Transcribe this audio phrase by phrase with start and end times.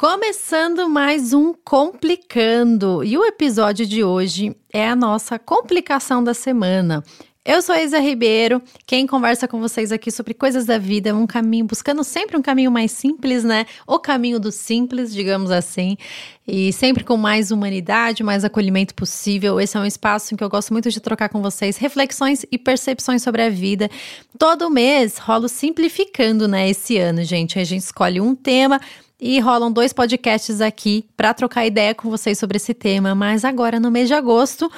[0.00, 3.04] Começando mais um Complicando.
[3.04, 7.04] E o episódio de hoje é a nossa complicação da semana.
[7.42, 11.64] Eu sou Isa Ribeiro, quem conversa com vocês aqui sobre coisas da vida, um caminho,
[11.64, 13.64] buscando sempre um caminho mais simples, né?
[13.86, 15.96] O caminho do simples, digamos assim,
[16.46, 19.58] e sempre com mais humanidade, mais acolhimento possível.
[19.58, 22.58] Esse é um espaço em que eu gosto muito de trocar com vocês reflexões e
[22.58, 23.90] percepções sobre a vida.
[24.38, 26.68] Todo mês rolo simplificando, né?
[26.68, 27.58] Esse ano, gente.
[27.58, 28.78] A gente escolhe um tema
[29.18, 33.14] e rolam dois podcasts aqui para trocar ideia com vocês sobre esse tema.
[33.14, 34.70] Mas agora, no mês de agosto,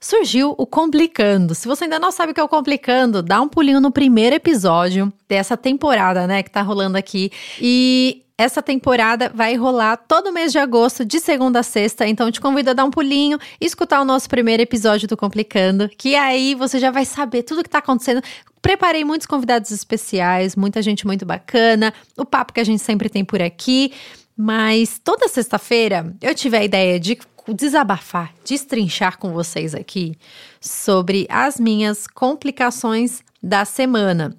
[0.00, 1.54] surgiu o Complicando.
[1.54, 4.36] Se você ainda não sabe o que é o Complicando, dá um pulinho no primeiro
[4.36, 7.30] episódio dessa temporada, né, que tá rolando aqui.
[7.60, 12.06] E essa temporada vai rolar todo mês de agosto, de segunda a sexta.
[12.06, 16.14] Então, te convido a dar um pulinho escutar o nosso primeiro episódio do Complicando, que
[16.14, 18.22] aí você já vai saber tudo o que tá acontecendo.
[18.62, 23.24] Preparei muitos convidados especiais, muita gente muito bacana, o papo que a gente sempre tem
[23.24, 23.92] por aqui.
[24.36, 27.18] Mas toda sexta-feira eu tive a ideia de
[27.54, 30.16] desabafar, destrinchar com vocês aqui
[30.60, 34.36] sobre as minhas complicações da semana.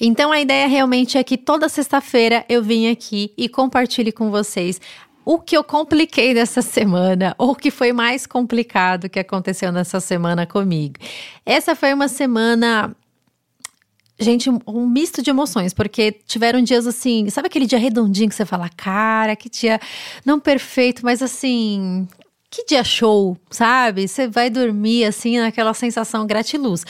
[0.00, 4.80] Então a ideia realmente é que toda sexta-feira eu venho aqui e compartilhe com vocês
[5.24, 10.00] o que eu compliquei dessa semana, ou o que foi mais complicado que aconteceu nessa
[10.00, 10.94] semana comigo.
[11.44, 12.96] Essa foi uma semana
[14.18, 18.44] gente, um, misto de emoções, porque tiveram dias assim, sabe aquele dia redondinho que você
[18.44, 19.80] fala, cara, que dia
[20.24, 22.06] não perfeito, mas assim,
[22.50, 24.08] que dia show, sabe?
[24.08, 26.84] Você vai dormir assim naquela sensação gratiluz.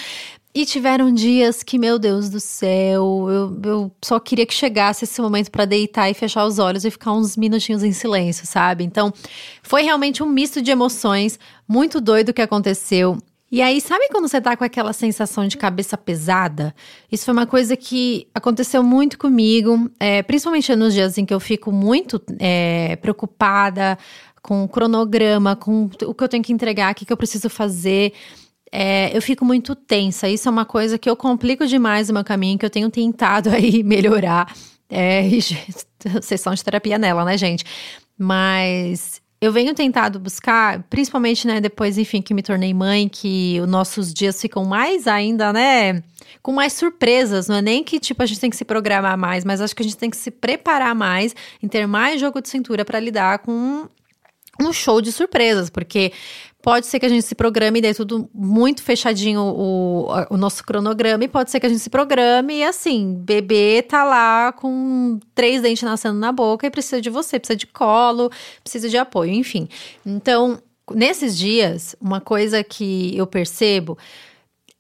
[0.52, 5.20] E tiveram dias que, meu Deus do céu, eu, eu só queria que chegasse esse
[5.22, 8.82] momento para deitar e fechar os olhos e ficar uns minutinhos em silêncio, sabe?
[8.82, 9.12] Então,
[9.62, 11.38] foi realmente um misto de emoções,
[11.68, 13.16] muito doido que aconteceu.
[13.52, 16.72] E aí, sabe quando você tá com aquela sensação de cabeça pesada?
[17.10, 21.40] Isso foi uma coisa que aconteceu muito comigo, é, principalmente nos dias em que eu
[21.40, 23.98] fico muito é, preocupada,
[24.40, 27.50] com o cronograma, com o que eu tenho que entregar, o que, que eu preciso
[27.50, 28.12] fazer.
[28.70, 30.28] É, eu fico muito tensa.
[30.28, 33.50] Isso é uma coisa que eu complico demais o meu caminho, que eu tenho tentado
[33.54, 34.54] aí melhorar.
[34.88, 35.22] É,
[36.22, 37.64] sessão de terapia nela, né, gente?
[38.16, 43.68] Mas eu venho tentado buscar, principalmente, né, depois, enfim, que me tornei mãe, que os
[43.68, 46.02] nossos dias ficam mais ainda, né,
[46.42, 47.48] com mais surpresas.
[47.48, 49.82] Não é nem que, tipo, a gente tem que se programar mais, mas acho que
[49.82, 53.38] a gente tem que se preparar mais em ter mais jogo de cintura para lidar
[53.38, 53.88] com
[54.60, 56.12] um show de surpresas, porque
[56.62, 60.64] pode ser que a gente se programe e dê tudo muito fechadinho o, o nosso
[60.64, 65.18] cronograma, e pode ser que a gente se programe e assim, bebê tá lá com
[65.34, 68.30] três dentes nascendo na boca e precisa de você, precisa de colo,
[68.62, 69.68] precisa de apoio, enfim.
[70.04, 70.58] Então,
[70.94, 73.96] nesses dias, uma coisa que eu percebo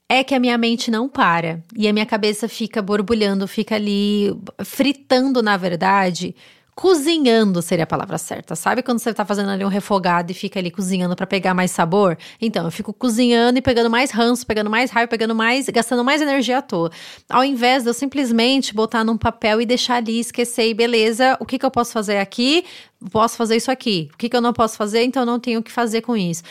[0.08, 4.36] é que a minha mente não para e a minha cabeça fica borbulhando, fica ali
[4.64, 6.34] fritando, na verdade,
[6.74, 8.56] cozinhando seria a palavra certa.
[8.56, 11.70] Sabe quando você tá fazendo ali um refogado e fica ali cozinhando para pegar mais
[11.70, 12.16] sabor?
[12.40, 16.22] Então, eu fico cozinhando e pegando mais ranço, pegando mais raiva, pegando mais, gastando mais
[16.22, 16.90] energia à toa.
[17.28, 21.46] Ao invés de eu simplesmente botar num papel e deixar ali, esquecer e beleza, o
[21.46, 22.64] que que eu posso fazer aqui?
[23.10, 24.10] Posso fazer isso aqui.
[24.14, 25.02] O que que eu não posso fazer?
[25.04, 26.42] Então, eu não tenho o que fazer com isso.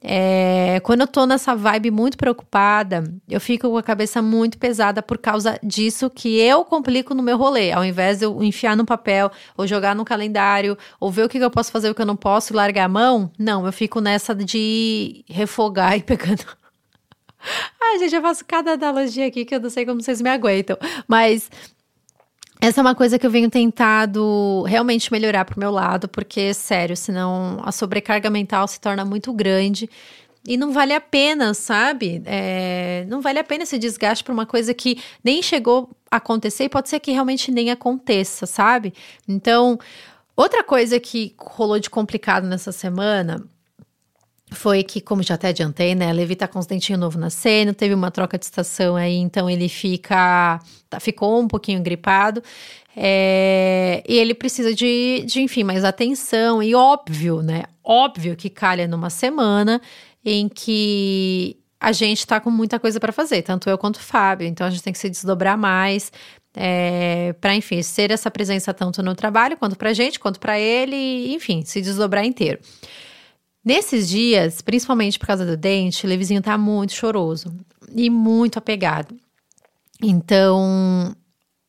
[0.00, 5.02] É, quando eu tô nessa vibe muito preocupada, eu fico com a cabeça muito pesada
[5.02, 7.72] por causa disso que eu complico no meu rolê.
[7.72, 11.38] Ao invés de eu enfiar no papel, ou jogar no calendário, ou ver o que
[11.38, 14.34] eu posso fazer, o que eu não posso, largar a mão, não, eu fico nessa
[14.34, 16.44] de refogar e pegando.
[17.80, 20.76] Ai, gente, eu faço cada analogia aqui que eu não sei como vocês me aguentam.
[21.06, 21.50] Mas
[22.60, 26.96] essa é uma coisa que eu venho tentado realmente melhorar pro meu lado, porque, sério,
[26.96, 29.88] senão a sobrecarga mental se torna muito grande
[30.46, 32.22] e não vale a pena, sabe?
[32.24, 36.64] É, não vale a pena esse desgaste por uma coisa que nem chegou a acontecer
[36.64, 38.92] e pode ser que realmente nem aconteça, sabe?
[39.28, 39.78] Então,
[40.36, 43.46] outra coisa que rolou de complicado nessa semana
[44.50, 46.12] foi que, como já até adiantei, né?
[46.12, 49.68] Levi tá com os dentinhos novos nascendo, teve uma troca de estação aí, então ele
[49.68, 50.60] fica.
[50.88, 52.42] Tá, ficou um pouquinho gripado.
[52.96, 56.62] É, e ele precisa de, de, enfim, mais atenção.
[56.62, 57.64] E óbvio, né?
[57.84, 59.80] Óbvio que calha numa semana
[60.24, 64.48] em que a gente tá com muita coisa para fazer, tanto eu quanto o Fábio.
[64.48, 66.10] Então a gente tem que se desdobrar mais.
[66.56, 71.32] É, para enfim ser essa presença tanto no trabalho quanto para gente quanto para ele
[71.34, 72.58] enfim se desdobrar inteiro
[73.68, 77.54] Nesses dias, principalmente por causa do dente, o Levizinho tá muito choroso
[77.94, 79.14] e muito apegado.
[80.02, 81.14] Então,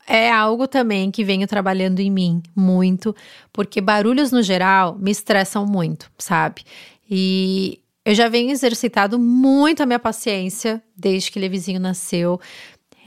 [0.08, 3.14] é algo também que venho trabalhando em mim muito,
[3.52, 6.64] porque barulhos no geral me estressam muito, sabe?
[7.12, 12.40] E eu já venho exercitado muito a minha paciência desde que Levizinho nasceu.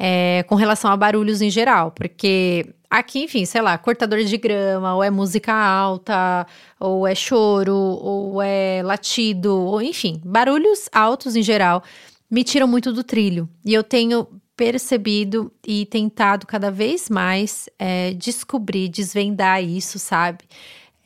[0.04, 4.96] É, com relação a barulhos em geral, porque aqui, enfim, sei lá, cortador de grama,
[4.96, 6.44] ou é música alta,
[6.80, 11.84] ou é choro, ou é latido, ou enfim, barulhos altos em geral
[12.28, 13.48] me tiram muito do trilho.
[13.64, 14.26] E eu tenho
[14.56, 20.40] percebido e tentado cada vez mais é, descobrir, desvendar isso, sabe?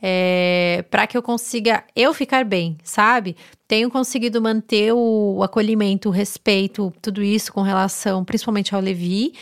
[0.01, 3.35] É, para que eu consiga eu ficar bem, sabe?
[3.67, 9.33] Tenho conseguido manter o, acolhimento, o respeito, tudo isso com relação principalmente ao Levi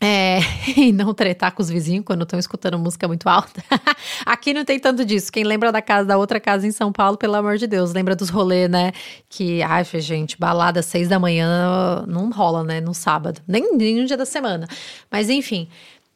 [0.00, 0.38] é,
[0.74, 3.62] e não tretar com os vizinhos quando estão escutando música muito alta.
[4.24, 5.30] Aqui não tem tanto disso.
[5.30, 8.16] Quem lembra da casa da outra casa em São Paulo, pelo amor de Deus, lembra
[8.16, 8.92] dos rolês, né?
[9.28, 12.80] Que, ai, gente, balada às seis da manhã não rola, né?
[12.80, 14.66] No sábado, nem, nem no dia da semana.
[15.10, 15.68] Mas enfim.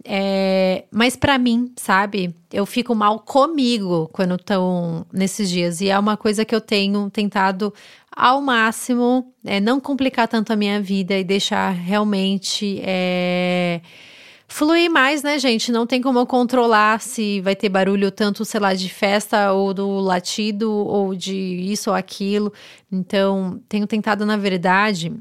[0.07, 5.81] É, mas para mim, sabe, eu fico mal comigo quando estão nesses dias.
[5.81, 7.73] E é uma coisa que eu tenho tentado
[8.15, 13.81] ao máximo, é, não complicar tanto a minha vida e deixar realmente é,
[14.47, 15.73] fluir mais, né, gente?
[15.73, 19.73] Não tem como eu controlar se vai ter barulho tanto, sei lá, de festa ou
[19.73, 22.53] do latido ou de isso ou aquilo.
[22.93, 25.13] Então, tenho tentado, na verdade,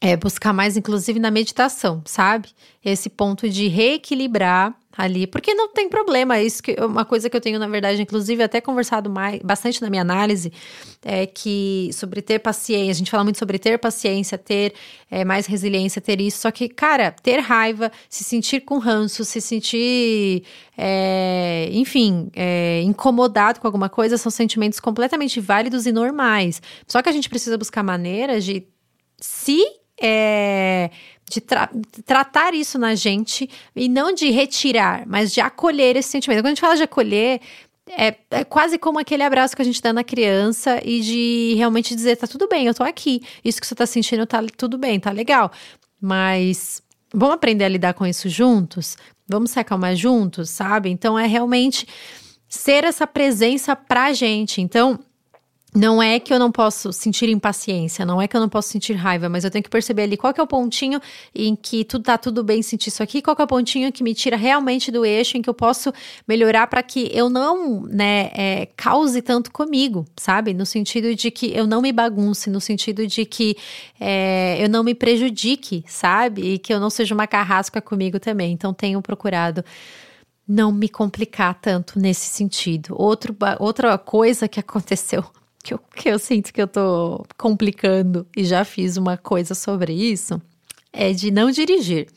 [0.00, 2.50] é buscar mais, inclusive, na meditação, sabe?
[2.84, 7.40] Esse ponto de reequilibrar ali, porque não tem problema, é isso uma coisa que eu
[7.40, 10.52] tenho na verdade, inclusive até conversado mais bastante na minha análise,
[11.04, 14.74] é que sobre ter paciência, a gente fala muito sobre ter paciência, ter
[15.08, 19.40] é, mais resiliência, ter isso, só que, cara, ter raiva, se sentir com ranço, se
[19.40, 20.42] sentir,
[20.76, 26.60] é, enfim, é, incomodado com alguma coisa, são sentimentos completamente válidos e normais.
[26.88, 28.66] Só que a gente precisa buscar maneiras de
[29.20, 29.64] se
[30.00, 30.90] é,
[31.30, 31.68] de tra
[32.04, 36.38] tratar isso na gente e não de retirar, mas de acolher esse sentimento.
[36.38, 37.40] Quando a gente fala de acolher,
[37.90, 41.94] é, é, quase como aquele abraço que a gente dá na criança e de realmente
[41.94, 43.22] dizer: tá tudo bem, eu tô aqui.
[43.44, 45.50] Isso que você tá sentindo tá tudo bem, tá legal.
[46.00, 48.96] Mas vamos aprender a lidar com isso juntos?
[49.26, 50.90] Vamos se acalmar juntos, sabe?
[50.90, 51.86] Então é realmente
[52.48, 54.60] ser essa presença pra gente.
[54.60, 54.98] Então,
[55.78, 58.94] não é que eu não posso sentir impaciência, não é que eu não posso sentir
[58.94, 61.00] raiva, mas eu tenho que perceber ali qual que é o pontinho
[61.32, 64.02] em que tudo tá tudo bem sentir isso aqui, qual que é o pontinho que
[64.02, 65.92] me tira realmente do eixo, em que eu posso
[66.26, 70.52] melhorar para que eu não, né, é, cause tanto comigo, sabe?
[70.52, 73.56] No sentido de que eu não me bagunce, no sentido de que
[74.00, 76.54] é, eu não me prejudique, sabe?
[76.54, 78.52] E que eu não seja uma carrasca comigo também.
[78.52, 79.64] Então tenho procurado
[80.46, 82.96] não me complicar tanto nesse sentido.
[82.98, 85.24] Outro, outra coisa que aconteceu
[85.62, 89.92] que eu, que eu sinto que eu tô complicando e já fiz uma coisa sobre
[89.92, 90.40] isso,
[90.92, 92.08] é de não dirigir.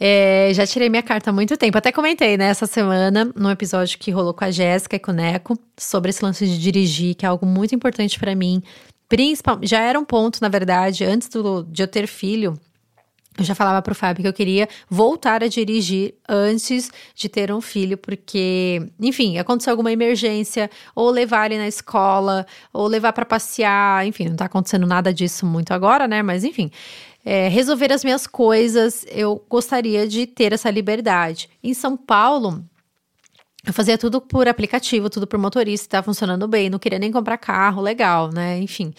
[0.00, 1.76] É, já tirei minha carta há muito tempo.
[1.76, 5.58] Até comentei né, semana, num episódio que rolou com a Jéssica e com o Neco,
[5.76, 8.62] sobre esse lance de dirigir, que é algo muito importante para mim.
[9.08, 12.54] Principal, já era um ponto, na verdade, antes do, de eu ter filho,
[13.38, 17.60] eu já falava pro Fábio que eu queria voltar a dirigir antes de ter um
[17.60, 24.04] filho, porque, enfim, aconteceu alguma emergência, ou levar ele na escola, ou levar para passear,
[24.06, 26.20] enfim, não tá acontecendo nada disso muito agora, né?
[26.20, 26.70] Mas enfim,
[27.24, 31.48] é, resolver as minhas coisas, eu gostaria de ter essa liberdade.
[31.62, 32.64] Em São Paulo,
[33.64, 37.38] eu fazia tudo por aplicativo, tudo por motorista, tá funcionando bem, não queria nem comprar
[37.38, 38.58] carro, legal, né?
[38.58, 38.92] Enfim.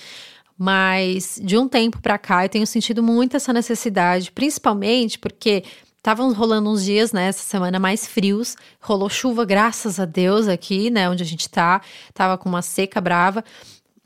[0.62, 5.64] Mas de um tempo para cá eu tenho sentido muito essa necessidade, principalmente porque
[5.96, 10.90] estavam rolando uns dias, né, essa semana mais frios, rolou chuva, graças a Deus, aqui,
[10.90, 11.82] né, onde a gente tá,
[12.14, 13.42] tava com uma seca brava,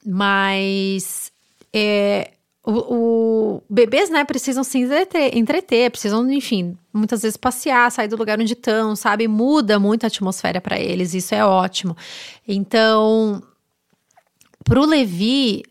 [0.05, 1.31] mas
[1.73, 2.31] é,
[2.63, 8.15] o, o, bebês, né, precisam se entreter, entreter, precisam, enfim, muitas vezes passear, sair do
[8.15, 11.97] lugar onde estão, sabe, muda muito a atmosfera para eles, isso é ótimo.
[12.47, 13.41] Então,
[14.63, 15.63] Pro Levi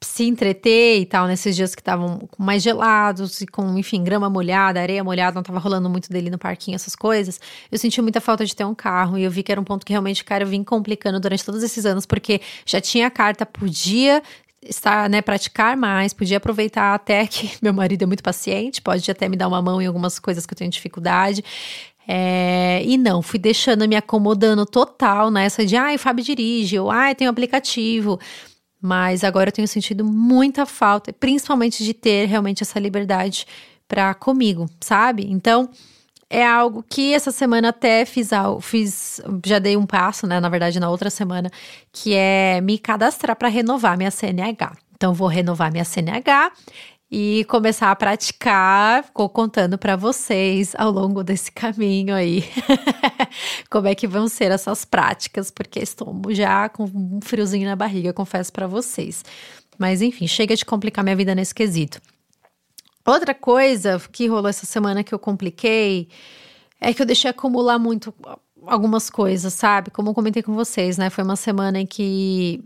[0.00, 4.80] se entreter e tal, nesses dias que estavam mais gelados e com, enfim, grama molhada,
[4.80, 7.40] areia molhada, não tava rolando muito dele no parquinho, essas coisas,
[7.70, 9.84] eu senti muita falta de ter um carro e eu vi que era um ponto
[9.84, 14.22] que realmente, cara, eu vim complicando durante todos esses anos, porque já tinha carta, podia
[14.62, 19.28] estar, né, praticar mais, podia aproveitar até que meu marido é muito paciente, pode até
[19.28, 21.44] me dar uma mão em algumas coisas que eu tenho dificuldade.
[22.10, 26.78] É, e não, fui deixando, me acomodando total nessa de, ai, ah, o Fábio dirige,
[26.78, 28.18] ou ai, ah, tem um aplicativo.
[28.80, 33.46] Mas agora eu tenho sentido muita falta, principalmente de ter realmente essa liberdade
[33.86, 35.26] para comigo, sabe?
[35.30, 35.68] Então,
[36.30, 38.30] é algo que essa semana até fiz,
[38.62, 40.40] fiz, já dei um passo, né?
[40.40, 41.50] Na verdade, na outra semana,
[41.92, 44.76] que é me cadastrar para renovar minha CNH.
[44.94, 46.52] Então, vou renovar minha CNH
[47.10, 52.44] e começar a praticar, ficou contando para vocês ao longo desse caminho aí
[53.70, 58.12] como é que vão ser essas práticas, porque estou já com um friozinho na barriga,
[58.12, 59.24] confesso para vocês.
[59.78, 62.00] Mas enfim, chega de complicar minha vida nesse quesito.
[63.06, 66.08] Outra coisa que rolou essa semana que eu compliquei
[66.78, 68.14] é que eu deixei acumular muito
[68.66, 69.90] algumas coisas, sabe?
[69.90, 71.08] Como eu comentei com vocês, né?
[71.08, 72.62] Foi uma semana em que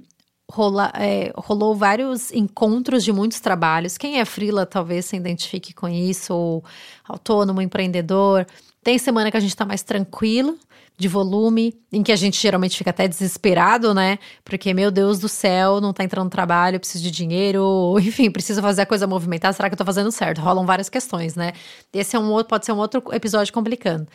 [0.53, 3.97] rola, é, rolou vários encontros de muitos trabalhos.
[3.97, 6.65] Quem é frila talvez se identifique com isso, ou
[7.09, 8.47] autônomo, empreendedor.
[8.85, 10.59] Tem semana que a gente tá mais tranquilo,
[10.99, 14.19] de volume, em que a gente geralmente fica até desesperado, né?
[14.45, 18.83] Porque, meu Deus do céu, não tá entrando trabalho, preciso de dinheiro, enfim, preciso fazer
[18.83, 20.43] a coisa movimentar, será que eu tô fazendo certo?
[20.43, 21.53] Rolam várias questões, né?
[21.93, 24.07] Esse é um outro, pode ser um outro episódio complicando.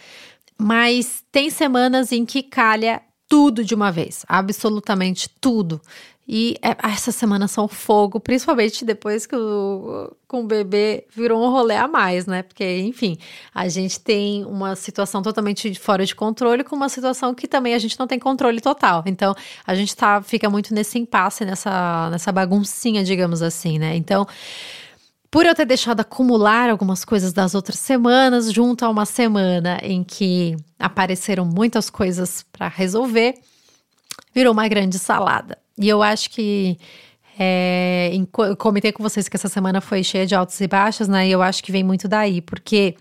[0.55, 5.81] Mas tem semanas em que calha tudo de uma vez, absolutamente tudo.
[6.29, 11.49] E é, essa semana são fogo, principalmente depois que o, com o bebê virou um
[11.49, 12.43] rolê a mais, né?
[12.43, 13.17] Porque, enfim,
[13.55, 17.79] a gente tem uma situação totalmente fora de controle com uma situação que também a
[17.79, 19.03] gente não tem controle total.
[19.05, 19.33] Então,
[19.65, 23.95] a gente tá, fica muito nesse impasse, nessa, nessa baguncinha, digamos assim, né?
[23.95, 24.27] Então,
[25.37, 30.03] por eu ter deixado acumular algumas coisas das outras semanas, junto a uma semana em
[30.03, 33.35] que apareceram muitas coisas para resolver,
[34.33, 35.55] virou uma grande salada.
[35.77, 36.75] E eu acho que.
[37.37, 38.25] É, em,
[38.57, 41.27] comentei com vocês que essa semana foi cheia de altos e baixos, né?
[41.27, 42.95] E eu acho que vem muito daí, porque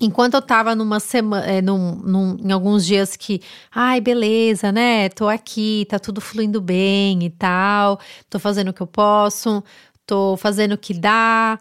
[0.00, 5.10] enquanto eu tava numa semana, é, num, num, em alguns dias que, ai, beleza, né?
[5.10, 8.00] Tô aqui, tá tudo fluindo bem e tal,
[8.30, 9.62] tô fazendo o que eu posso,
[10.06, 11.58] tô fazendo o que dá,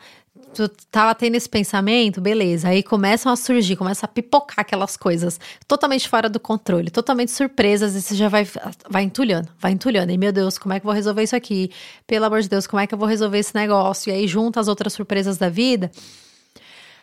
[0.54, 2.70] tu tava tendo esse pensamento, beleza.
[2.70, 7.96] Aí começam a surgir, começa a pipocar aquelas coisas totalmente fora do controle, totalmente surpresas,
[7.96, 8.48] e você já vai,
[8.90, 10.12] vai entulhando, vai entulhando.
[10.12, 11.70] E meu Deus, como é que eu vou resolver isso aqui?
[12.08, 14.10] Pelo amor de Deus, como é que eu vou resolver esse negócio?
[14.10, 15.92] E aí, junto as outras surpresas da vida,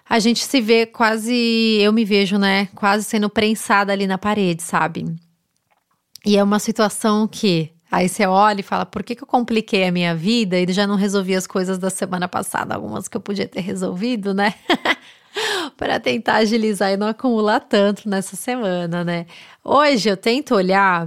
[0.08, 4.62] a gente se vê quase, eu me vejo, né, quase sendo prensada ali na parede,
[4.62, 5.04] sabe?
[6.24, 9.86] E é uma situação que Aí você olha e fala: por que, que eu compliquei
[9.86, 13.20] a minha vida e já não resolvi as coisas da semana passada, algumas que eu
[13.20, 14.54] podia ter resolvido, né?
[15.76, 19.26] para tentar agilizar e não acumular tanto nessa semana, né?
[19.62, 21.06] Hoje eu tento olhar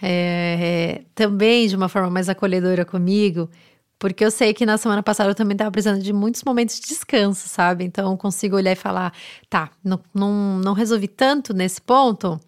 [0.00, 3.50] é, também de uma forma mais acolhedora comigo,
[3.98, 6.86] porque eu sei que na semana passada eu também estava precisando de muitos momentos de
[6.86, 7.84] descanso, sabe?
[7.84, 9.12] Então eu consigo olhar e falar:
[9.50, 12.40] tá, não, não, não resolvi tanto nesse ponto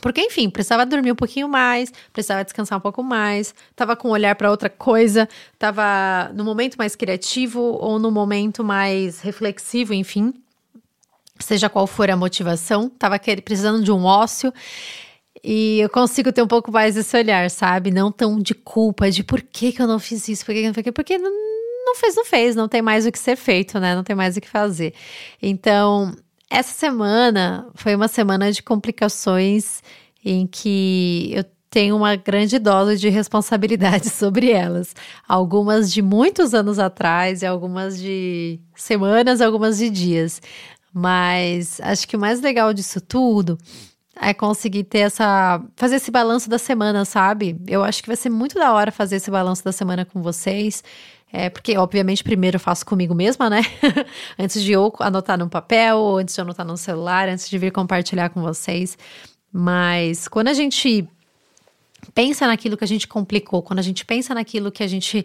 [0.00, 4.12] porque, enfim, precisava dormir um pouquinho mais, precisava descansar um pouco mais, tava com um
[4.12, 5.28] olhar para outra coisa,
[5.58, 10.32] tava no momento mais criativo ou no momento mais reflexivo, enfim.
[11.40, 14.52] Seja qual for a motivação, tava precisando de um ócio.
[15.42, 17.90] E eu consigo ter um pouco mais esse olhar, sabe?
[17.90, 20.66] Não tão de culpa, de por que, que eu não fiz isso, por que, que
[20.66, 21.30] não fiz porque não,
[21.86, 23.94] não fez, não fez, não tem mais o que ser feito, né?
[23.94, 24.94] Não tem mais o que fazer.
[25.42, 26.14] Então,
[26.50, 29.82] essa semana foi uma semana de complicações
[30.24, 34.94] em que eu tenho uma grande dose de responsabilidade sobre elas.
[35.26, 40.42] Algumas de muitos anos atrás e algumas de semanas, algumas de dias.
[40.92, 43.56] Mas acho que o mais legal disso tudo
[44.20, 45.62] é conseguir ter essa.
[45.76, 47.56] fazer esse balanço da semana, sabe?
[47.66, 50.82] Eu acho que vai ser muito da hora fazer esse balanço da semana com vocês.
[51.32, 53.62] É, porque, obviamente, primeiro eu faço comigo mesma, né?
[54.38, 57.70] antes de eu anotar num papel, antes de eu anotar no celular, antes de vir
[57.70, 58.98] compartilhar com vocês.
[59.52, 61.08] Mas quando a gente
[62.14, 65.24] pensa naquilo que a gente complicou, quando a gente pensa naquilo que a gente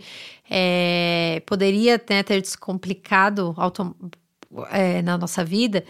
[0.49, 3.55] é, poderia né, ter descomplicado
[4.69, 5.83] é, na nossa vida,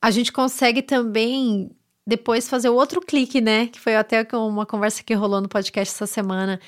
[0.00, 1.70] a gente consegue também
[2.06, 3.66] depois fazer o outro clique, né?
[3.66, 6.60] Que foi até uma conversa que rolou no podcast essa semana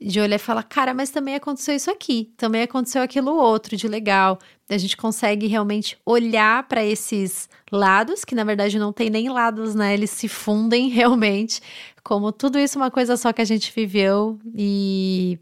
[0.00, 3.88] de olhar e falar, cara, mas também aconteceu isso aqui, também aconteceu aquilo outro de
[3.88, 4.38] legal.
[4.68, 9.74] A gente consegue realmente olhar para esses lados, que na verdade não tem nem lados,
[9.74, 9.94] né?
[9.94, 11.60] Eles se fundem realmente,
[12.04, 15.38] como tudo isso uma coisa só que a gente viveu e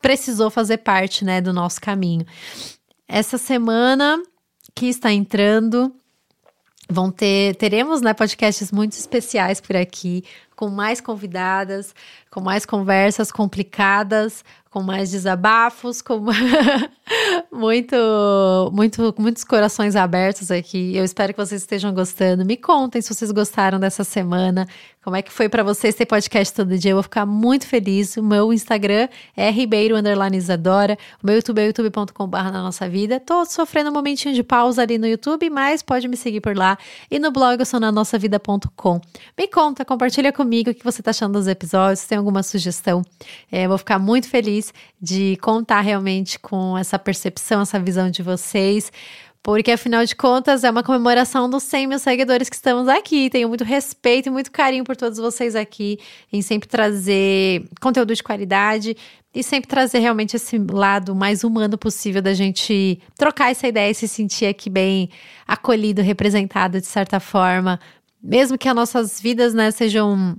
[0.00, 2.24] precisou fazer parte, né, do nosso caminho.
[3.06, 4.20] Essa semana
[4.74, 5.94] que está entrando,
[6.88, 10.24] vão ter teremos né podcasts muito especiais por aqui
[10.58, 11.94] com mais convidadas,
[12.32, 14.44] com mais conversas complicadas,
[14.78, 16.24] com mais desabafos, com
[17.52, 17.96] muito,
[18.72, 20.96] muito, muitos corações abertos aqui.
[20.96, 22.44] Eu espero que vocês estejam gostando.
[22.44, 24.68] Me contem se vocês gostaram dessa semana.
[25.02, 26.90] Como é que foi para vocês ter podcast todo dia?
[26.90, 28.16] Eu vou ficar muito feliz.
[28.18, 29.96] O meu Instagram é ribeiro.
[29.96, 30.02] O
[31.24, 33.18] meu YouTube é youtube.com.br na nossa vida.
[33.18, 36.76] Tô sofrendo um momentinho de pausa ali no YouTube, mas pode me seguir por lá.
[37.10, 39.00] E no blog eu sou na nossavida.com.
[39.36, 43.02] Me conta, compartilha comigo o que você tá achando dos episódios, se tem alguma sugestão.
[43.50, 44.67] É, vou ficar muito feliz
[45.00, 48.90] de contar realmente com essa percepção, essa visão de vocês
[49.42, 53.30] porque afinal de contas é uma comemoração dos 100 mil seguidores que estamos aqui.
[53.30, 55.98] Tenho muito respeito e muito carinho por todos vocês aqui,
[56.30, 58.94] em sempre trazer conteúdo de qualidade
[59.34, 63.94] e sempre trazer realmente esse lado mais humano possível da gente trocar essa ideia e
[63.94, 65.08] se sentir aqui bem
[65.46, 67.80] acolhido, representado de certa forma,
[68.22, 70.36] mesmo que as nossas vidas né, sejam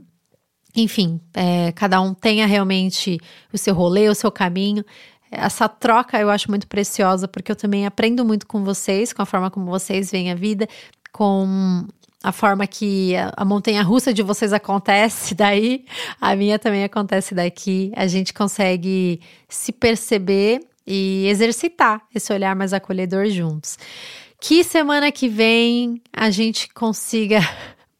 [0.75, 3.17] enfim, é, cada um tenha realmente
[3.51, 4.83] o seu rolê, o seu caminho.
[5.31, 9.25] Essa troca eu acho muito preciosa, porque eu também aprendo muito com vocês, com a
[9.25, 10.67] forma como vocês veem a vida,
[11.11, 11.85] com
[12.23, 15.85] a forma que a, a montanha russa de vocês acontece daí,
[16.19, 17.91] a minha também acontece daqui.
[17.95, 23.77] A gente consegue se perceber e exercitar esse olhar mais acolhedor juntos.
[24.41, 27.39] Que semana que vem a gente consiga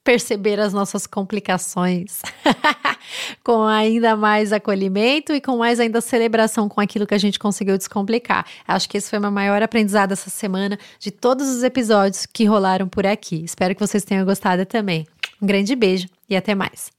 [0.10, 2.24] perceber as nossas complicações
[3.46, 7.78] com ainda mais acolhimento e com mais ainda celebração com aquilo que a gente conseguiu
[7.78, 8.44] descomplicar.
[8.68, 12.88] Acho que esse foi meu maior aprendizado essa semana de todos os episódios que rolaram
[12.88, 13.44] por aqui.
[13.46, 15.06] Espero que vocês tenham gostado também.
[15.40, 16.99] Um grande beijo e até mais.